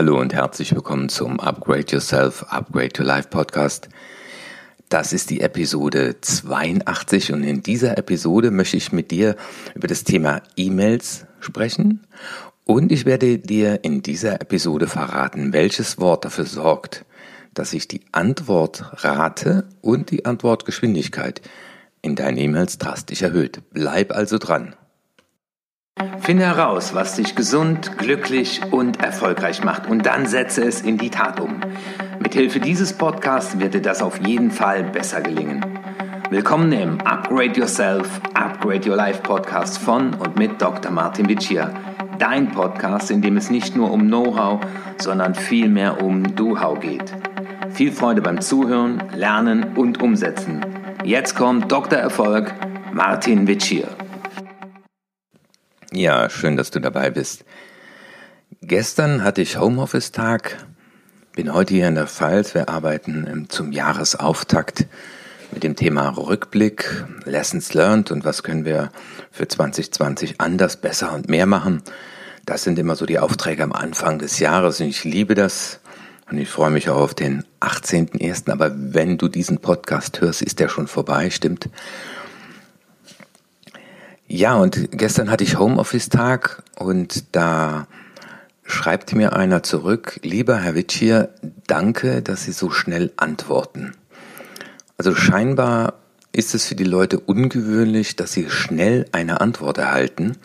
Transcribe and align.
Hallo 0.00 0.18
und 0.18 0.32
herzlich 0.32 0.74
willkommen 0.74 1.10
zum 1.10 1.38
Upgrade 1.40 1.84
Yourself, 1.92 2.46
Upgrade 2.48 2.98
Your 2.98 3.04
Life 3.04 3.28
Podcast. 3.28 3.90
Das 4.88 5.12
ist 5.12 5.28
die 5.28 5.42
Episode 5.42 6.16
82 6.22 7.34
und 7.34 7.44
in 7.44 7.62
dieser 7.62 7.98
Episode 7.98 8.50
möchte 8.50 8.78
ich 8.78 8.92
mit 8.92 9.10
dir 9.10 9.36
über 9.74 9.88
das 9.88 10.02
Thema 10.02 10.40
E-Mails 10.56 11.26
sprechen 11.40 12.06
und 12.64 12.92
ich 12.92 13.04
werde 13.04 13.36
dir 13.36 13.84
in 13.84 14.00
dieser 14.00 14.40
Episode 14.40 14.86
verraten, 14.86 15.52
welches 15.52 15.98
Wort 15.98 16.24
dafür 16.24 16.46
sorgt, 16.46 17.04
dass 17.52 17.72
sich 17.72 17.86
die 17.86 18.00
Antwortrate 18.10 19.68
und 19.82 20.10
die 20.10 20.24
Antwortgeschwindigkeit 20.24 21.42
in 22.00 22.16
deinen 22.16 22.38
E-Mails 22.38 22.78
drastisch 22.78 23.20
erhöht. 23.20 23.60
Bleib 23.70 24.12
also 24.12 24.38
dran. 24.38 24.74
Finde 26.20 26.46
heraus, 26.46 26.94
was 26.94 27.16
dich 27.16 27.34
gesund, 27.34 27.98
glücklich 27.98 28.62
und 28.70 29.02
erfolgreich 29.02 29.62
macht 29.64 29.86
und 29.86 30.06
dann 30.06 30.24
setze 30.24 30.64
es 30.64 30.80
in 30.80 30.96
die 30.96 31.10
Tat 31.10 31.40
um. 31.40 31.60
Mithilfe 32.20 32.58
dieses 32.58 32.94
Podcasts 32.94 33.58
wird 33.58 33.74
dir 33.74 33.82
das 33.82 34.00
auf 34.00 34.18
jeden 34.26 34.50
Fall 34.50 34.84
besser 34.84 35.20
gelingen. 35.20 35.62
Willkommen 36.30 36.72
im 36.72 37.00
Upgrade 37.02 37.58
Yourself, 37.58 38.20
Upgrade 38.32 38.88
Your 38.88 38.96
Life 38.96 39.20
Podcast 39.22 39.78
von 39.78 40.14
und 40.14 40.38
mit 40.38 40.62
Dr. 40.62 40.90
Martin 40.90 41.28
Vicia. 41.28 41.70
Dein 42.18 42.50
Podcast, 42.50 43.10
in 43.10 43.20
dem 43.20 43.36
es 43.36 43.50
nicht 43.50 43.76
nur 43.76 43.90
um 43.90 44.06
Know-how, 44.06 44.60
sondern 44.98 45.34
vielmehr 45.34 46.02
um 46.02 46.34
Do-How 46.34 46.80
geht. 46.80 47.12
Viel 47.72 47.92
Freude 47.92 48.22
beim 48.22 48.40
Zuhören, 48.40 49.02
Lernen 49.14 49.76
und 49.76 50.00
Umsetzen. 50.00 50.64
Jetzt 51.04 51.34
kommt 51.34 51.70
Dr. 51.70 51.98
Erfolg, 51.98 52.54
Martin 52.92 53.46
Vicia. 53.46 53.88
Ja, 56.00 56.30
schön, 56.30 56.56
dass 56.56 56.70
du 56.70 56.80
dabei 56.80 57.10
bist. 57.10 57.44
Gestern 58.62 59.22
hatte 59.22 59.42
ich 59.42 59.58
Homeoffice-Tag, 59.58 60.56
bin 61.36 61.52
heute 61.52 61.74
hier 61.74 61.88
in 61.88 61.94
der 61.94 62.06
Pfalz. 62.06 62.54
Wir 62.54 62.70
arbeiten 62.70 63.44
zum 63.50 63.70
Jahresauftakt 63.70 64.86
mit 65.52 65.62
dem 65.62 65.76
Thema 65.76 66.08
Rückblick, 66.16 67.04
Lessons 67.26 67.74
learned 67.74 68.10
und 68.12 68.24
was 68.24 68.42
können 68.42 68.64
wir 68.64 68.90
für 69.30 69.46
2020 69.46 70.40
anders, 70.40 70.78
besser 70.78 71.12
und 71.12 71.28
mehr 71.28 71.44
machen. 71.44 71.82
Das 72.46 72.62
sind 72.62 72.78
immer 72.78 72.96
so 72.96 73.04
die 73.04 73.18
Aufträge 73.18 73.62
am 73.62 73.74
Anfang 73.74 74.18
des 74.18 74.38
Jahres 74.38 74.80
und 74.80 74.86
ich 74.86 75.04
liebe 75.04 75.34
das 75.34 75.80
und 76.30 76.38
ich 76.38 76.48
freue 76.48 76.70
mich 76.70 76.88
auch 76.88 76.96
auf 77.02 77.12
den 77.12 77.44
18.01. 77.60 78.50
Aber 78.50 78.72
wenn 78.74 79.18
du 79.18 79.28
diesen 79.28 79.58
Podcast 79.58 80.22
hörst, 80.22 80.40
ist 80.40 80.60
der 80.60 80.70
schon 80.70 80.86
vorbei, 80.86 81.28
stimmt. 81.28 81.68
Ja, 84.32 84.54
und 84.54 84.96
gestern 84.96 85.28
hatte 85.28 85.42
ich 85.42 85.58
Homeoffice-Tag 85.58 86.62
und 86.76 87.34
da 87.34 87.88
schreibt 88.62 89.12
mir 89.12 89.32
einer 89.32 89.64
zurück, 89.64 90.20
lieber 90.22 90.56
Herr 90.56 90.76
Witschier, 90.76 91.30
danke, 91.66 92.22
dass 92.22 92.44
Sie 92.44 92.52
so 92.52 92.70
schnell 92.70 93.12
antworten. 93.16 93.92
Also 94.96 95.16
scheinbar 95.16 95.94
ist 96.30 96.54
es 96.54 96.68
für 96.68 96.76
die 96.76 96.84
Leute 96.84 97.18
ungewöhnlich, 97.18 98.14
dass 98.14 98.32
sie 98.32 98.48
schnell 98.50 99.06
eine 99.10 99.40
Antwort 99.40 99.78
erhalten, 99.78 100.36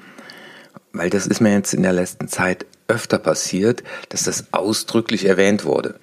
weil 0.92 1.12
das 1.12 1.28
ist 1.28 1.40
mir 1.40 1.54
jetzt 1.54 1.76
in 1.76 1.84
der 1.84 1.94
letzten 1.94 2.28
Zeit 2.28 2.66
öfter 2.88 3.20
passiert, 3.20 3.84
dass 4.10 4.24
das 4.24 4.52
ausdrücklich 4.52 5.26
erwähnt 5.26 5.64
wurde. 5.64 6.00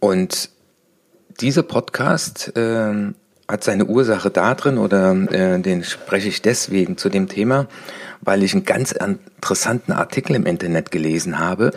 Und 0.00 0.50
dieser 1.40 1.62
Podcast 1.62 2.54
äh, 2.58 3.14
hat 3.48 3.64
seine 3.64 3.86
Ursache 3.86 4.30
darin 4.30 4.78
oder 4.78 5.12
äh, 5.30 5.60
den 5.60 5.84
spreche 5.84 6.28
ich 6.28 6.42
deswegen 6.42 6.96
zu 6.96 7.08
dem 7.08 7.28
Thema, 7.28 7.66
weil 8.20 8.42
ich 8.42 8.54
einen 8.54 8.64
ganz 8.64 8.92
interessanten 8.92 9.92
Artikel 9.92 10.34
im 10.36 10.46
Internet 10.46 10.90
gelesen 10.90 11.38
habe 11.38 11.72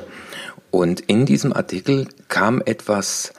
und 0.71 1.01
in 1.01 1.25
diesem 1.25 1.53
Artikel 1.53 2.07
kam 2.29 2.61
etwas 2.65 3.33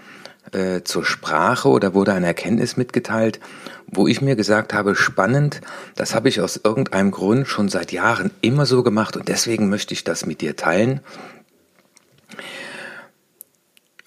äh, 0.52 0.82
zur 0.82 1.04
Sprache 1.04 1.68
oder 1.68 1.94
wurde 1.94 2.12
eine 2.12 2.26
Erkenntnis 2.26 2.76
mitgeteilt, 2.76 3.40
wo 3.86 4.06
ich 4.06 4.20
mir 4.20 4.36
gesagt 4.36 4.74
habe, 4.74 4.94
spannend, 4.94 5.60
das 5.94 6.14
habe 6.14 6.28
ich 6.28 6.40
aus 6.40 6.60
irgendeinem 6.62 7.10
Grund 7.10 7.48
schon 7.48 7.68
seit 7.68 7.92
Jahren 7.92 8.30
immer 8.40 8.66
so 8.66 8.82
gemacht 8.82 9.16
und 9.16 9.28
deswegen 9.28 9.68
möchte 9.68 9.94
ich 9.94 10.04
das 10.04 10.26
mit 10.26 10.40
dir 10.40 10.56
teilen. 10.56 11.00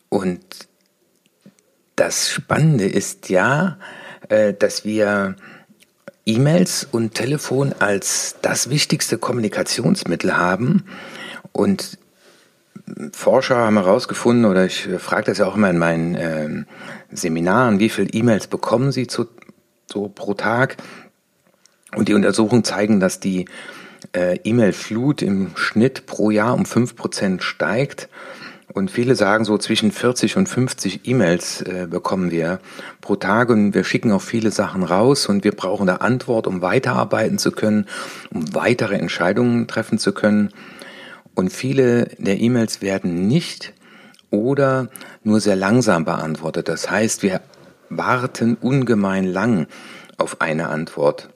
Und 0.09 0.41
das 1.95 2.29
Spannende 2.29 2.85
ist 2.85 3.29
ja, 3.29 3.77
dass 4.29 4.85
wir 4.85 5.35
E-Mails 6.25 6.87
und 6.89 7.15
Telefon 7.15 7.73
als 7.79 8.35
das 8.41 8.69
wichtigste 8.69 9.17
Kommunikationsmittel 9.17 10.37
haben. 10.37 10.85
Und 11.51 11.97
Forscher 13.13 13.57
haben 13.57 13.77
herausgefunden, 13.77 14.45
oder 14.45 14.65
ich 14.65 14.87
frage 14.99 15.25
das 15.25 15.39
ja 15.39 15.47
auch 15.47 15.55
immer 15.55 15.69
in 15.69 15.77
meinen 15.77 16.15
äh, 16.15 16.65
Seminaren, 17.11 17.79
wie 17.79 17.89
viele 17.89 18.09
E-Mails 18.09 18.47
bekommen 18.47 18.91
Sie 18.91 19.07
zu, 19.07 19.27
so 19.91 20.09
pro 20.09 20.33
Tag? 20.33 20.77
Und 21.95 22.07
die 22.07 22.13
Untersuchungen 22.13 22.63
zeigen, 22.63 22.99
dass 22.99 23.19
die 23.19 23.45
äh, 24.13 24.37
E-Mail-Flut 24.43 25.21
im 25.21 25.51
Schnitt 25.55 26.05
pro 26.05 26.31
Jahr 26.31 26.53
um 26.53 26.65
fünf 26.65 26.95
Prozent 26.95 27.43
steigt. 27.43 28.09
Und 28.73 28.89
viele 28.89 29.15
sagen 29.15 29.43
so 29.43 29.57
zwischen 29.57 29.91
40 29.91 30.37
und 30.37 30.47
50 30.47 31.01
E-Mails 31.07 31.61
äh, 31.61 31.87
bekommen 31.89 32.31
wir 32.31 32.59
pro 33.01 33.15
Tag 33.15 33.49
und 33.49 33.73
wir 33.73 33.83
schicken 33.83 34.11
auch 34.11 34.21
viele 34.21 34.51
Sachen 34.51 34.83
raus 34.83 35.27
und 35.27 35.43
wir 35.43 35.51
brauchen 35.51 35.89
eine 35.89 36.01
Antwort, 36.01 36.47
um 36.47 36.61
weiterarbeiten 36.61 37.37
zu 37.37 37.51
können, 37.51 37.87
um 38.33 38.53
weitere 38.55 38.95
Entscheidungen 38.95 39.67
treffen 39.67 39.97
zu 39.97 40.13
können. 40.13 40.51
Und 41.35 41.51
viele 41.51 42.05
der 42.17 42.39
E-Mails 42.39 42.81
werden 42.81 43.27
nicht 43.27 43.73
oder 44.29 44.89
nur 45.23 45.41
sehr 45.41 45.55
langsam 45.55 46.05
beantwortet. 46.05 46.69
Das 46.69 46.89
heißt, 46.89 47.23
wir 47.23 47.41
warten 47.89 48.55
ungemein 48.55 49.25
lang 49.25 49.67
auf 50.17 50.39
eine 50.39 50.69
Antwort. 50.69 51.29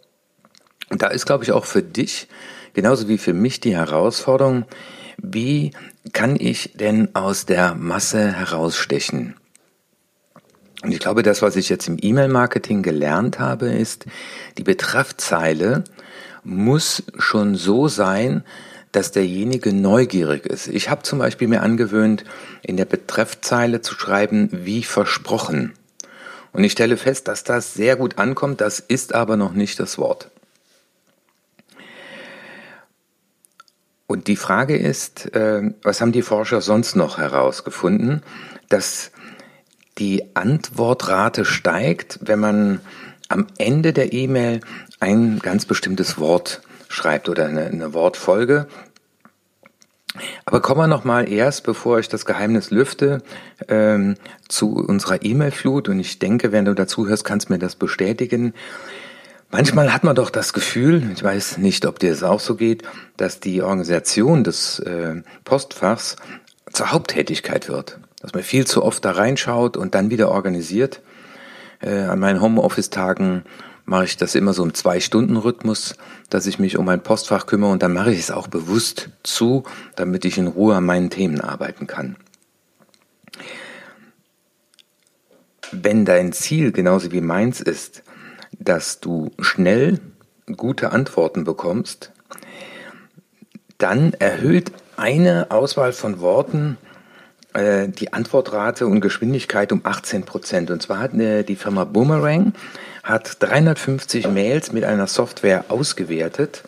Und 0.90 1.02
da 1.02 1.08
ist, 1.08 1.26
glaube 1.26 1.44
ich, 1.44 1.52
auch 1.52 1.66
für 1.66 1.84
dich, 1.84 2.28
genauso 2.74 3.08
wie 3.08 3.18
für 3.18 3.34
mich 3.34 3.60
die 3.60 3.76
Herausforderung, 3.76 4.66
wie 5.34 5.72
kann 6.14 6.36
ich 6.40 6.72
denn 6.76 7.14
aus 7.16 7.46
der 7.46 7.76
Masse 7.76 8.32
herausstechen? 8.32 9.36
Und 10.84 10.92
ich 10.92 11.00
glaube, 11.00 11.24
das, 11.24 11.42
was 11.42 11.56
ich 11.56 11.70
jetzt 11.70 11.88
im 11.88 11.98
E-Mail-Marketing 12.00 12.84
gelernt 12.84 13.40
habe, 13.40 13.68
ist, 13.68 14.06
die 14.58 14.64
Betreffzeile 14.64 15.84
muss 16.44 17.04
schon 17.18 17.56
so 17.56 17.88
sein, 17.88 18.44
dass 18.92 19.12
derjenige 19.12 19.74
neugierig 19.74 20.46
ist. 20.46 20.68
Ich 20.68 20.90
habe 20.90 21.04
zum 21.04 21.20
Beispiel 21.20 21.48
mir 21.48 21.62
angewöhnt, 21.62 22.24
in 22.62 22.78
der 22.78 22.86
Betreffzeile 22.86 23.82
zu 23.82 23.96
schreiben, 23.96 24.50
wie 24.52 24.84
versprochen. 24.84 25.74
Und 26.54 26.64
ich 26.64 26.72
stelle 26.72 26.96
fest, 26.96 27.28
dass 27.28 27.44
das 27.44 27.74
sehr 27.74 27.98
gut 27.98 28.18
ankommt, 28.18 28.62
das 28.62 28.80
ist 28.80 29.14
aber 29.14 29.36
noch 29.36 29.54
nicht 29.54 29.80
das 29.80 29.98
Wort. 29.98 30.30
Und 34.16 34.30
die 34.30 34.38
Frage 34.38 34.78
ist, 34.78 35.36
äh, 35.36 35.74
was 35.84 36.00
haben 36.00 36.14
die 36.14 36.22
Forscher 36.22 36.62
sonst 36.62 36.96
noch 36.96 37.18
herausgefunden? 37.18 38.24
Dass 38.70 39.12
die 39.98 40.38
Antwortrate 40.38 41.44
steigt, 41.44 42.20
wenn 42.22 42.40
man 42.40 42.80
am 43.28 43.48
Ende 43.58 43.92
der 43.92 44.14
E-Mail 44.14 44.62
ein 45.02 45.40
ganz 45.40 45.66
bestimmtes 45.66 46.18
Wort 46.18 46.62
schreibt 46.88 47.28
oder 47.28 47.48
eine, 47.48 47.66
eine 47.66 47.94
Wortfolge. 47.94 48.68
Aber 50.46 50.62
kommen 50.62 50.80
wir 50.80 50.88
noch 50.88 51.04
mal 51.04 51.30
erst, 51.30 51.66
bevor 51.66 52.00
ich 52.00 52.08
das 52.08 52.26
Geheimnis 52.26 52.72
lüfte, 52.72 53.22
ähm, 53.68 54.16
zu 54.48 54.78
unserer 54.78 55.26
E-Mail-Flut. 55.26 55.90
Und 55.90 56.00
ich 56.00 56.20
denke, 56.20 56.54
wenn 56.54 56.64
du 56.64 56.74
dazu 56.74 57.06
hörst, 57.06 57.26
kannst 57.26 57.50
du 57.50 57.54
mir 57.54 57.60
das 57.60 57.76
bestätigen. 57.76 58.54
Manchmal 59.58 59.94
hat 59.94 60.04
man 60.04 60.18
doch 60.18 60.32
das 60.32 60.52
Gefühl, 60.52 61.12
ich 61.14 61.24
weiß 61.24 61.60
nicht, 61.60 61.86
ob 61.86 61.98
dir 61.98 62.12
es 62.12 62.24
auch 62.24 62.42
so 62.42 62.56
geht, 62.56 62.84
dass 63.16 63.40
die 63.40 63.62
Organisation 63.62 64.44
des 64.44 64.80
äh, 64.80 65.22
Postfachs 65.46 66.18
zur 66.74 66.92
Haupttätigkeit 66.92 67.70
wird. 67.70 67.98
Dass 68.20 68.34
man 68.34 68.44
viel 68.44 68.68
zu 68.68 68.84
oft 68.84 69.06
da 69.06 69.12
reinschaut 69.12 69.78
und 69.78 69.96
dann 69.96 70.10
wieder 70.10 70.30
organisiert. 70.30 71.02
Äh, 71.80 72.00
an 72.00 72.20
meinen 72.20 72.42
Homeoffice-Tagen 72.42 73.46
mache 73.86 74.04
ich 74.04 74.18
das 74.18 74.36
immer 74.36 74.52
so 74.52 74.62
im 74.62 74.74
Zwei-Stunden-Rhythmus, 74.74 75.96
dass 76.30 76.48
ich 76.48 76.60
mich 76.60 76.78
um 76.78 76.84
mein 76.84 77.02
Postfach 77.02 77.46
kümmere 77.46 77.72
und 77.72 77.82
dann 77.82 77.94
mache 77.94 78.12
ich 78.12 78.20
es 78.20 78.32
auch 78.32 78.50
bewusst 78.50 79.12
zu, 79.24 79.64
damit 79.96 80.26
ich 80.26 80.38
in 80.38 80.48
Ruhe 80.48 80.76
an 80.76 80.86
meinen 80.86 81.10
Themen 81.10 81.40
arbeiten 81.40 81.88
kann. 81.88 82.18
Wenn 85.72 86.04
dein 86.04 86.34
Ziel 86.34 86.74
genauso 86.74 87.14
wie 87.14 87.22
meins 87.22 87.62
ist, 87.62 88.04
dass 88.60 89.00
du 89.00 89.32
schnell 89.40 90.00
gute 90.56 90.92
Antworten 90.92 91.44
bekommst, 91.44 92.12
dann 93.78 94.14
erhöht 94.14 94.72
eine 94.96 95.52
Auswahl 95.52 95.92
von 95.92 96.20
Worten 96.22 96.78
äh, 97.54 97.88
die 97.90 98.14
Antwortrate 98.14 98.88
und 98.88 99.02
Geschwindigkeit 99.02 99.72
um 99.72 99.82
18 99.84 100.24
Prozent. 100.24 100.72
Und 100.72 100.82
zwar 100.82 101.00
hat 101.00 101.14
eine, 101.14 101.44
die 101.44 101.56
Firma 101.56 101.84
Boomerang 101.84 102.54
hat 103.04 103.38
350 103.42 104.28
Mails 104.30 104.72
mit 104.72 104.84
einer 104.84 105.08
Software 105.08 105.66
ausgewertet 105.70 106.64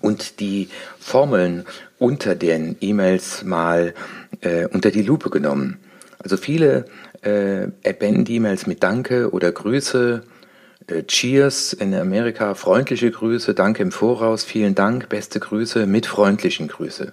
und 0.00 0.40
die 0.40 0.68
Formeln 0.98 1.64
unter 1.98 2.34
den 2.34 2.76
E-Mails 2.80 3.42
mal 3.42 3.94
äh, 4.42 4.66
unter 4.66 4.90
die 4.90 5.02
Lupe 5.02 5.30
genommen. 5.30 5.78
Also 6.18 6.36
viele 6.36 6.84
äh, 7.22 7.68
beenden 7.92 8.30
E-Mails 8.30 8.66
mit 8.66 8.82
Danke 8.82 9.30
oder 9.30 9.50
Grüße, 9.50 10.22
äh, 10.22 10.43
Cheers 10.86 11.72
in 11.72 11.94
Amerika, 11.94 12.54
freundliche 12.54 13.10
Grüße, 13.10 13.54
Danke 13.54 13.82
im 13.82 13.90
Voraus, 13.90 14.44
vielen 14.44 14.74
Dank, 14.74 15.08
beste 15.08 15.40
Grüße 15.40 15.86
mit 15.86 16.06
freundlichen 16.06 16.68
Grüße. 16.68 17.12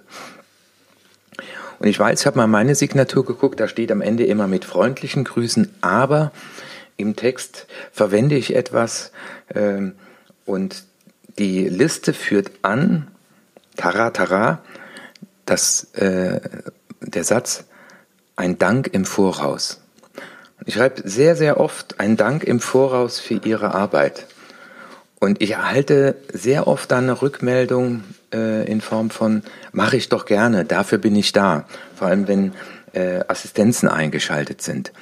Und 1.78 1.88
ich 1.88 1.98
weiß, 1.98 2.20
ich 2.20 2.26
habe 2.26 2.36
mal 2.36 2.46
meine 2.46 2.74
Signatur 2.74 3.24
geguckt, 3.24 3.58
da 3.58 3.68
steht 3.68 3.90
am 3.90 4.02
Ende 4.02 4.24
immer 4.24 4.46
mit 4.46 4.64
freundlichen 4.64 5.24
Grüßen, 5.24 5.74
aber 5.80 6.32
im 6.96 7.16
Text 7.16 7.66
verwende 7.92 8.36
ich 8.36 8.54
etwas 8.54 9.10
ähm, 9.54 9.94
und 10.44 10.84
die 11.38 11.66
Liste 11.66 12.12
führt 12.12 12.50
an, 12.62 13.08
tara 13.76 14.10
tara, 14.10 14.62
das, 15.46 15.84
äh, 15.94 16.40
der 17.00 17.24
Satz, 17.24 17.64
ein 18.36 18.58
Dank 18.58 18.88
im 18.92 19.04
Voraus. 19.04 19.81
Ich 20.64 20.74
schreibe 20.74 21.08
sehr, 21.08 21.34
sehr 21.36 21.58
oft 21.58 21.98
ein 21.98 22.16
Dank 22.16 22.44
im 22.44 22.60
Voraus 22.60 23.18
für 23.18 23.40
Ihre 23.44 23.74
Arbeit. 23.74 24.26
Und 25.18 25.40
ich 25.40 25.52
erhalte 25.52 26.16
sehr 26.32 26.66
oft 26.66 26.90
dann 26.90 27.04
eine 27.04 27.22
Rückmeldung 27.22 28.02
äh, 28.32 28.70
in 28.70 28.80
Form 28.80 29.10
von, 29.10 29.42
mache 29.72 29.96
ich 29.96 30.08
doch 30.08 30.24
gerne, 30.24 30.64
dafür 30.64 30.98
bin 30.98 31.14
ich 31.16 31.32
da. 31.32 31.64
Vor 31.94 32.08
allem, 32.08 32.28
wenn 32.28 32.52
äh, 32.92 33.20
Assistenzen 33.28 33.88
eingeschaltet 33.88 34.62
sind. 34.62 34.92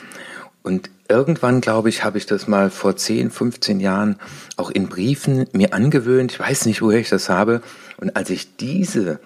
Und 0.62 0.90
irgendwann, 1.08 1.60
glaube 1.60 1.88
ich, 1.88 2.04
habe 2.04 2.18
ich 2.18 2.26
das 2.26 2.46
mal 2.46 2.70
vor 2.70 2.96
10, 2.96 3.30
15 3.30 3.80
Jahren 3.80 4.16
auch 4.56 4.70
in 4.70 4.88
Briefen 4.88 5.46
mir 5.52 5.72
angewöhnt. 5.72 6.32
Ich 6.32 6.40
weiß 6.40 6.66
nicht, 6.66 6.82
woher 6.82 7.00
ich 7.00 7.08
das 7.08 7.28
habe. 7.28 7.62
Und 7.96 8.16
als 8.16 8.30
ich 8.30 8.56
diese, 8.56 9.20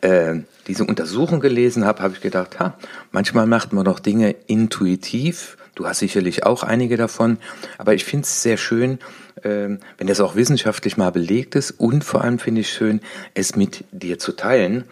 äh, 0.00 0.36
diese 0.66 0.84
Untersuchung 0.84 1.40
gelesen 1.40 1.84
habe, 1.84 2.02
habe 2.02 2.14
ich 2.14 2.20
gedacht, 2.20 2.58
ha, 2.58 2.78
manchmal 3.12 3.46
macht 3.46 3.72
man 3.72 3.84
doch 3.84 4.00
Dinge 4.00 4.34
intuitiv. 4.46 5.56
Du 5.74 5.86
hast 5.86 5.98
sicherlich 5.98 6.44
auch 6.44 6.62
einige 6.62 6.96
davon. 6.96 7.38
Aber 7.78 7.94
ich 7.94 8.04
finde 8.04 8.24
es 8.24 8.42
sehr 8.42 8.56
schön, 8.56 8.98
äh, 9.42 9.68
wenn 9.98 10.06
das 10.06 10.20
auch 10.20 10.34
wissenschaftlich 10.34 10.96
mal 10.96 11.10
belegt 11.10 11.54
ist. 11.54 11.72
Und 11.72 12.04
vor 12.04 12.22
allem 12.22 12.38
finde 12.38 12.62
ich 12.62 12.72
schön, 12.72 13.00
es 13.34 13.56
mit 13.56 13.84
dir 13.92 14.18
zu 14.18 14.32
teilen. 14.32 14.84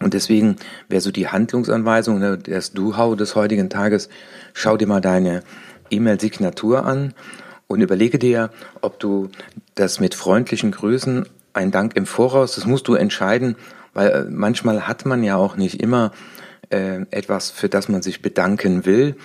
Und 0.00 0.14
deswegen 0.14 0.56
wäre 0.88 1.00
so 1.00 1.10
die 1.10 1.28
Handlungsanweisung, 1.28 2.18
ne, 2.18 2.38
das 2.38 2.72
Do-How 2.72 3.16
des 3.16 3.34
heutigen 3.34 3.70
Tages, 3.70 4.08
schau 4.52 4.76
dir 4.76 4.86
mal 4.86 5.00
deine 5.00 5.42
E-Mail-Signatur 5.90 6.84
an 6.84 7.14
und 7.66 7.80
überlege 7.80 8.18
dir, 8.18 8.50
ob 8.80 9.00
du 9.00 9.30
das 9.74 9.98
mit 9.98 10.14
freundlichen 10.14 10.70
Grüßen, 10.70 11.26
ein 11.56 11.70
Dank 11.70 11.96
im 11.96 12.06
Voraus, 12.06 12.54
das 12.54 12.66
musst 12.66 12.88
du 12.88 12.94
entscheiden, 12.94 13.56
weil 13.94 14.10
äh, 14.10 14.24
manchmal 14.28 14.86
hat 14.86 15.06
man 15.06 15.22
ja 15.24 15.36
auch 15.36 15.56
nicht 15.56 15.82
immer 15.82 16.12
äh, 16.70 17.02
etwas, 17.10 17.50
für 17.50 17.68
das 17.68 17.88
man 17.88 18.02
sich 18.02 18.22
bedanken 18.22 18.84
will. 18.84 19.16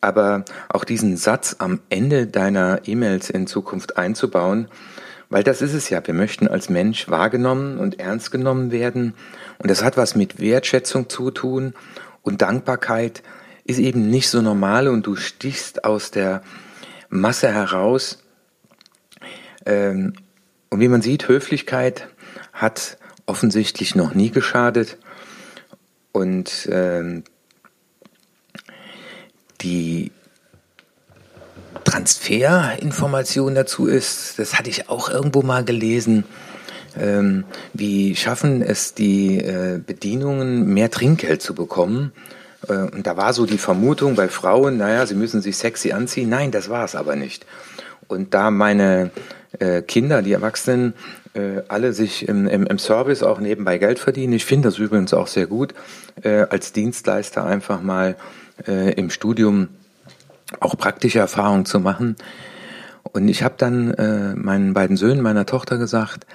Aber 0.00 0.44
auch 0.68 0.84
diesen 0.84 1.16
Satz 1.16 1.56
am 1.58 1.80
Ende 1.88 2.26
deiner 2.26 2.80
E-Mails 2.86 3.30
in 3.30 3.46
Zukunft 3.46 3.96
einzubauen, 3.96 4.68
weil 5.28 5.44
das 5.44 5.62
ist 5.62 5.74
es 5.74 5.88
ja. 5.88 6.06
Wir 6.06 6.14
möchten 6.14 6.48
als 6.48 6.68
Mensch 6.68 7.08
wahrgenommen 7.08 7.78
und 7.78 7.98
ernst 7.98 8.30
genommen 8.30 8.70
werden. 8.70 9.14
Und 9.58 9.70
das 9.70 9.82
hat 9.82 9.96
was 9.96 10.14
mit 10.14 10.40
Wertschätzung 10.40 11.08
zu 11.08 11.30
tun. 11.30 11.72
Und 12.20 12.42
Dankbarkeit 12.42 13.22
ist 13.64 13.78
eben 13.78 14.10
nicht 14.10 14.28
so 14.28 14.42
normal 14.42 14.88
und 14.88 15.06
du 15.06 15.16
stichst 15.16 15.84
aus 15.84 16.10
der 16.10 16.42
Masse 17.08 17.52
heraus. 17.52 18.22
Ähm, 19.64 20.14
und 20.72 20.80
wie 20.80 20.88
man 20.88 21.02
sieht, 21.02 21.28
Höflichkeit 21.28 22.08
hat 22.54 22.96
offensichtlich 23.26 23.94
noch 23.94 24.14
nie 24.14 24.30
geschadet. 24.30 24.96
Und 26.12 26.66
ähm, 26.72 27.24
die 29.60 30.12
Transferinformation 31.84 33.54
dazu 33.54 33.86
ist, 33.86 34.38
das 34.38 34.58
hatte 34.58 34.70
ich 34.70 34.88
auch 34.88 35.10
irgendwo 35.10 35.42
mal 35.42 35.62
gelesen, 35.62 36.24
ähm, 36.98 37.44
wie 37.74 38.16
schaffen 38.16 38.62
es 38.62 38.94
die 38.94 39.40
äh, 39.40 39.78
Bedienungen, 39.78 40.72
mehr 40.72 40.90
Trinkgeld 40.90 41.42
zu 41.42 41.54
bekommen. 41.54 42.12
Äh, 42.66 42.72
und 42.72 43.06
da 43.06 43.18
war 43.18 43.34
so 43.34 43.44
die 43.44 43.58
Vermutung 43.58 44.14
bei 44.14 44.28
Frauen, 44.28 44.78
naja, 44.78 45.04
sie 45.04 45.16
müssen 45.16 45.42
sich 45.42 45.58
sexy 45.58 45.92
anziehen. 45.92 46.30
Nein, 46.30 46.50
das 46.50 46.70
war 46.70 46.86
es 46.86 46.94
aber 46.94 47.14
nicht. 47.14 47.44
Und 48.08 48.32
da 48.32 48.50
meine 48.50 49.10
äh, 49.58 49.82
Kinder, 49.82 50.22
die 50.22 50.32
Erwachsenen, 50.32 50.94
äh, 51.34 51.62
alle 51.68 51.92
sich 51.92 52.28
im, 52.28 52.46
im, 52.46 52.66
im, 52.66 52.78
Service 52.78 53.22
auch 53.22 53.40
nebenbei 53.40 53.78
Geld 53.78 53.98
verdienen, 53.98 54.32
ich 54.32 54.44
finde 54.44 54.68
das 54.68 54.78
übrigens 54.78 55.14
auch 55.14 55.26
sehr 55.26 55.46
gut, 55.46 55.74
äh, 56.22 56.46
als 56.50 56.72
Dienstleister 56.72 57.44
einfach 57.44 57.82
mal 57.82 58.16
äh, 58.66 58.92
im 58.92 59.10
Studium 59.10 59.68
auch 60.60 60.76
praktische 60.76 61.18
Erfahrungen 61.18 61.64
zu 61.64 61.80
machen. 61.80 62.16
Und 63.12 63.28
ich 63.28 63.42
habe 63.42 63.54
dann 63.58 63.92
äh, 63.94 64.34
meinen 64.34 64.74
beiden 64.74 64.96
Söhnen, 64.96 65.22
meiner 65.22 65.46
Tochter 65.46 65.78
gesagt, 65.78 66.26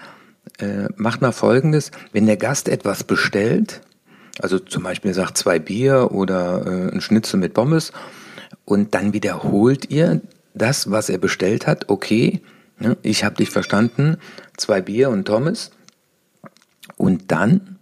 äh, 0.60 0.88
macht 0.96 1.22
mal 1.22 1.32
Folgendes, 1.32 1.92
wenn 2.14 2.26
der 2.26 2.38
Gast 2.38 2.68
etwas 2.70 3.04
bestellt, 3.04 3.82
also 4.40 4.60
zum 4.60 4.84
Beispiel 4.84 5.14
sagt 5.14 5.38
zwei 5.38 5.60
Bier 5.60 6.12
oder 6.12 6.66
äh, 6.66 6.94
ein 6.94 7.02
Schnitzel 7.02 7.40
mit 7.40 7.54
Pommes, 7.54 7.92
und 8.66 8.94
dann 8.94 9.14
wiederholt 9.14 9.90
ihr 9.90 10.22
das, 10.54 10.92
was 10.92 11.10
er 11.10 11.18
bestellt 11.18 11.68
hat, 11.68 11.90
okay, 11.90 12.42
ne, 12.80 12.98
ich 13.02 13.24
habe 13.24 13.36
dich 13.36 13.50
verstanden, 13.50 14.18
zwei 14.56 14.82
Bier 14.82 15.10
und 15.10 15.26
Pommes, 15.26 15.72
und 16.96 17.32
dann 17.32 17.78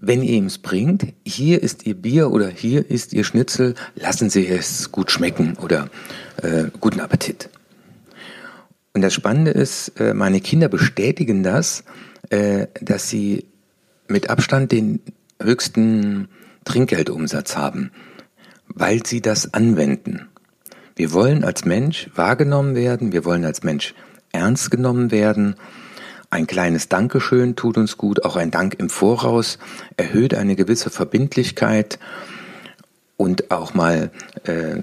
wenn 0.00 0.22
ihr 0.22 0.34
ihm 0.34 0.46
es 0.46 0.58
bringt, 0.58 1.12
hier 1.24 1.62
ist 1.62 1.86
ihr 1.86 1.94
Bier 1.94 2.30
oder 2.30 2.48
hier 2.48 2.88
ist 2.88 3.12
ihr 3.12 3.24
Schnitzel, 3.24 3.74
lassen 3.96 4.30
Sie 4.30 4.46
es 4.46 4.92
gut 4.92 5.10
schmecken 5.10 5.56
oder 5.60 5.88
äh, 6.42 6.64
guten 6.80 7.00
Appetit. 7.00 7.50
Und 8.94 9.02
das 9.02 9.14
Spannende 9.14 9.50
ist, 9.50 10.00
äh, 10.00 10.14
meine 10.14 10.40
Kinder 10.40 10.68
bestätigen 10.68 11.42
das, 11.42 11.84
äh, 12.30 12.68
dass 12.80 13.08
sie 13.08 13.46
mit 14.08 14.30
Abstand 14.30 14.72
den 14.72 15.00
höchsten 15.40 16.28
Trinkgeldumsatz 16.64 17.56
haben, 17.56 17.90
weil 18.68 19.04
sie 19.04 19.20
das 19.20 19.52
anwenden. 19.54 20.28
Wir 20.98 21.12
wollen 21.12 21.44
als 21.44 21.64
Mensch 21.64 22.10
wahrgenommen 22.16 22.74
werden, 22.74 23.12
wir 23.12 23.24
wollen 23.24 23.44
als 23.44 23.62
Mensch 23.62 23.94
ernst 24.32 24.72
genommen 24.72 25.12
werden. 25.12 25.54
Ein 26.28 26.48
kleines 26.48 26.88
Dankeschön 26.88 27.54
tut 27.54 27.78
uns 27.78 27.96
gut, 27.96 28.24
auch 28.24 28.34
ein 28.34 28.50
Dank 28.50 28.74
im 28.80 28.90
Voraus 28.90 29.60
erhöht 29.96 30.34
eine 30.34 30.56
gewisse 30.56 30.90
Verbindlichkeit 30.90 32.00
und 33.16 33.52
auch 33.52 33.74
mal 33.74 34.10
äh, 34.42 34.82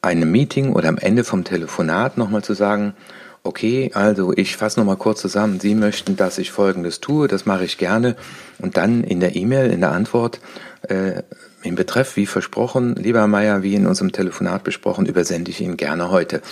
einem 0.00 0.30
Meeting 0.30 0.74
oder 0.74 0.90
am 0.90 0.96
Ende 0.96 1.24
vom 1.24 1.42
Telefonat 1.42 2.18
nochmal 2.18 2.44
zu 2.44 2.54
sagen, 2.54 2.94
okay, 3.42 3.90
also 3.94 4.32
ich 4.36 4.56
fasse 4.56 4.78
nochmal 4.78 4.96
kurz 4.96 5.20
zusammen, 5.20 5.58
Sie 5.58 5.74
möchten, 5.74 6.14
dass 6.14 6.38
ich 6.38 6.52
Folgendes 6.52 7.00
tue, 7.00 7.26
das 7.26 7.46
mache 7.46 7.64
ich 7.64 7.78
gerne. 7.78 8.14
Und 8.60 8.76
dann 8.76 9.02
in 9.02 9.18
der 9.18 9.34
E-Mail, 9.34 9.72
in 9.72 9.80
der 9.80 9.90
Antwort, 9.90 10.38
äh, 10.82 11.24
im 11.62 11.74
Betreff, 11.74 12.16
wie 12.16 12.26
versprochen, 12.26 12.94
lieber 12.94 13.20
Herr 13.20 13.26
Meier, 13.26 13.62
wie 13.62 13.74
in 13.74 13.86
unserem 13.86 14.12
Telefonat 14.12 14.64
besprochen, 14.64 15.06
übersende 15.06 15.50
ich 15.50 15.60
Ihnen 15.60 15.76
gerne 15.76 16.10
heute. 16.10 16.42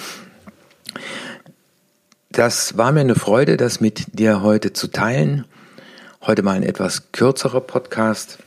Das 2.31 2.77
war 2.77 2.93
mir 2.93 3.01
eine 3.01 3.15
Freude, 3.15 3.57
das 3.57 3.81
mit 3.81 4.19
dir 4.19 4.43
heute 4.43 4.73
zu 4.73 4.89
teilen. 4.89 5.45
Heute 6.23 6.43
mal 6.43 6.57
ein 6.57 6.63
etwas 6.63 7.13
kürzerer 7.13 7.61
Podcast. 7.61 8.39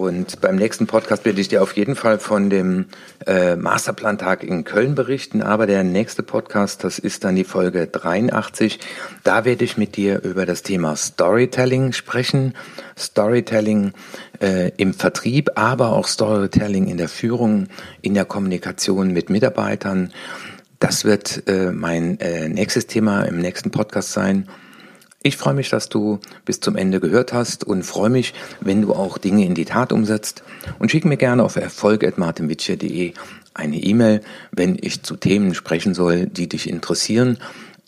Und 0.00 0.40
beim 0.40 0.56
nächsten 0.56 0.86
Podcast 0.86 1.26
werde 1.26 1.42
ich 1.42 1.48
dir 1.48 1.62
auf 1.62 1.76
jeden 1.76 1.94
Fall 1.94 2.18
von 2.18 2.48
dem 2.48 2.86
äh, 3.26 3.54
Masterplantag 3.54 4.42
in 4.42 4.64
Köln 4.64 4.94
berichten. 4.94 5.42
Aber 5.42 5.66
der 5.66 5.84
nächste 5.84 6.22
Podcast, 6.22 6.84
das 6.84 6.98
ist 6.98 7.22
dann 7.24 7.36
die 7.36 7.44
Folge 7.44 7.86
83. 7.86 8.80
Da 9.24 9.44
werde 9.44 9.62
ich 9.62 9.76
mit 9.76 9.96
dir 9.96 10.22
über 10.22 10.46
das 10.46 10.62
Thema 10.62 10.96
Storytelling 10.96 11.92
sprechen. 11.92 12.54
Storytelling 12.98 13.92
äh, 14.40 14.70
im 14.78 14.94
Vertrieb, 14.94 15.50
aber 15.56 15.92
auch 15.92 16.06
Storytelling 16.06 16.86
in 16.86 16.96
der 16.96 17.10
Führung, 17.10 17.68
in 18.00 18.14
der 18.14 18.24
Kommunikation 18.24 19.12
mit 19.12 19.28
Mitarbeitern. 19.28 20.14
Das 20.78 21.04
wird 21.04 21.46
äh, 21.46 21.72
mein 21.72 22.18
äh, 22.20 22.48
nächstes 22.48 22.86
Thema 22.86 23.24
im 23.24 23.38
nächsten 23.38 23.70
Podcast 23.70 24.12
sein. 24.12 24.48
Ich 25.22 25.36
freue 25.36 25.52
mich, 25.52 25.68
dass 25.68 25.90
du 25.90 26.18
bis 26.46 26.60
zum 26.60 26.76
Ende 26.76 26.98
gehört 26.98 27.34
hast 27.34 27.64
und 27.64 27.82
freue 27.82 28.08
mich, 28.08 28.32
wenn 28.62 28.80
du 28.80 28.94
auch 28.94 29.18
Dinge 29.18 29.44
in 29.44 29.54
die 29.54 29.66
Tat 29.66 29.92
umsetzt 29.92 30.42
und 30.78 30.90
schick 30.90 31.04
mir 31.04 31.18
gerne 31.18 31.42
auf 31.42 31.56
erfolg.martinwitsche.de 31.56 33.12
eine 33.52 33.76
E-Mail, 33.76 34.22
wenn 34.50 34.78
ich 34.80 35.02
zu 35.02 35.16
Themen 35.16 35.54
sprechen 35.54 35.92
soll, 35.92 36.24
die 36.24 36.48
dich 36.48 36.70
interessieren. 36.70 37.36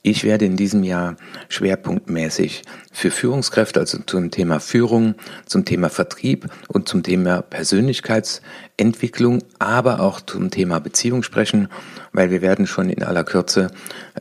Ich 0.04 0.24
werde 0.24 0.46
in 0.46 0.56
diesem 0.56 0.82
Jahr 0.82 1.14
schwerpunktmäßig 1.48 2.62
für 2.90 3.12
Führungskräfte, 3.12 3.78
also 3.78 3.98
zum 4.04 4.32
Thema 4.32 4.58
Führung, 4.58 5.14
zum 5.46 5.64
Thema 5.64 5.90
Vertrieb 5.90 6.48
und 6.66 6.88
zum 6.88 7.04
Thema 7.04 7.40
Persönlichkeitsentwicklung, 7.40 9.44
aber 9.60 10.00
auch 10.00 10.20
zum 10.20 10.50
Thema 10.50 10.80
Beziehung 10.80 11.22
sprechen, 11.22 11.68
weil 12.12 12.32
wir 12.32 12.42
werden 12.42 12.66
schon 12.66 12.90
in 12.90 13.04
aller 13.04 13.22
Kürze 13.22 13.68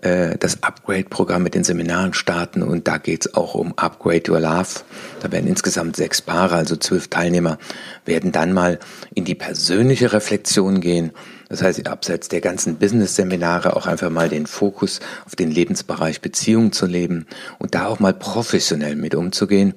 äh, 0.01 0.37
das 0.37 0.61
Upgrade-Programm 0.61 1.41
mit 1.41 1.55
den 1.55 1.63
Seminaren 1.63 2.13
starten 2.13 2.61
und 2.61 2.87
da 2.87 2.99
geht 2.99 3.25
es 3.25 3.33
auch 3.33 3.55
um 3.55 3.75
Upgrade 3.75 4.31
Your 4.31 4.39
Love. 4.39 4.81
Da 5.19 5.31
werden 5.31 5.47
insgesamt 5.47 5.95
sechs 5.95 6.21
Paare, 6.21 6.57
also 6.57 6.75
zwölf 6.75 7.07
Teilnehmer, 7.07 7.57
werden 8.05 8.31
dann 8.31 8.53
mal 8.53 8.77
in 9.15 9.25
die 9.25 9.33
persönliche 9.33 10.13
Reflexion 10.13 10.79
gehen 10.79 11.11
das 11.51 11.61
heißt, 11.61 11.85
abseits 11.85 12.29
der 12.29 12.39
ganzen 12.39 12.77
Business-Seminare 12.77 13.75
auch 13.75 13.85
einfach 13.85 14.09
mal 14.09 14.29
den 14.29 14.45
Fokus 14.45 15.01
auf 15.25 15.35
den 15.35 15.51
Lebensbereich 15.51 16.21
Beziehung 16.21 16.71
zu 16.71 16.85
leben 16.85 17.25
und 17.59 17.75
da 17.75 17.87
auch 17.87 17.99
mal 17.99 18.13
professionell 18.13 18.95
mit 18.95 19.15
umzugehen, 19.15 19.73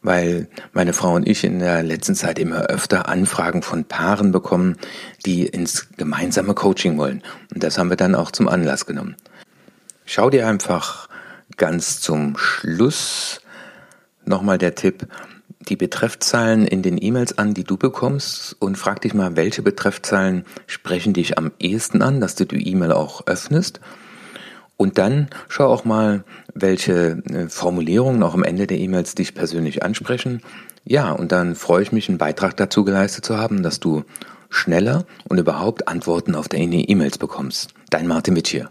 weil 0.00 0.48
meine 0.72 0.94
Frau 0.94 1.14
und 1.14 1.28
ich 1.28 1.44
in 1.44 1.58
der 1.58 1.82
letzten 1.82 2.14
Zeit 2.14 2.38
immer 2.38 2.62
öfter 2.62 3.10
Anfragen 3.10 3.60
von 3.60 3.84
Paaren 3.84 4.32
bekommen, 4.32 4.78
die 5.26 5.44
ins 5.44 5.88
gemeinsame 5.98 6.54
Coaching 6.54 6.96
wollen. 6.96 7.22
Und 7.54 7.62
das 7.62 7.76
haben 7.76 7.90
wir 7.90 7.98
dann 7.98 8.14
auch 8.14 8.30
zum 8.30 8.48
Anlass 8.48 8.86
genommen. 8.86 9.14
Schau 10.06 10.30
dir 10.30 10.48
einfach 10.48 11.10
ganz 11.58 12.00
zum 12.00 12.38
Schluss 12.38 13.42
nochmal 14.24 14.56
der 14.56 14.74
Tipp 14.74 15.06
die 15.68 15.76
Betreffzahlen 15.76 16.66
in 16.66 16.82
den 16.82 17.02
E-Mails 17.02 17.38
an, 17.38 17.54
die 17.54 17.64
du 17.64 17.76
bekommst 17.76 18.56
und 18.58 18.76
frag 18.76 19.00
dich 19.00 19.14
mal, 19.14 19.36
welche 19.36 19.62
Betreffzahlen 19.62 20.44
sprechen 20.66 21.12
dich 21.12 21.38
am 21.38 21.52
ehesten 21.58 22.02
an, 22.02 22.20
dass 22.20 22.34
du 22.34 22.44
die 22.44 22.68
E-Mail 22.68 22.92
auch 22.92 23.26
öffnest. 23.26 23.80
Und 24.76 24.98
dann 24.98 25.28
schau 25.48 25.66
auch 25.66 25.84
mal, 25.84 26.24
welche 26.54 27.22
äh, 27.30 27.48
Formulierungen 27.48 28.22
auch 28.22 28.34
am 28.34 28.42
Ende 28.42 28.66
der 28.66 28.78
E-Mails 28.78 29.14
dich 29.14 29.34
persönlich 29.34 29.84
ansprechen. 29.84 30.42
Ja, 30.84 31.12
und 31.12 31.30
dann 31.30 31.54
freue 31.54 31.82
ich 31.82 31.92
mich, 31.92 32.08
einen 32.08 32.18
Beitrag 32.18 32.56
dazu 32.56 32.84
geleistet 32.84 33.24
zu 33.24 33.38
haben, 33.38 33.62
dass 33.62 33.78
du 33.78 34.02
schneller 34.50 35.06
und 35.28 35.38
überhaupt 35.38 35.88
Antworten 35.88 36.34
auf 36.34 36.48
deine 36.48 36.88
E-Mails 36.88 37.18
bekommst. 37.18 37.74
Dein 37.90 38.06
Martin 38.06 38.34
Witsch 38.36 38.50
hier. 38.50 38.70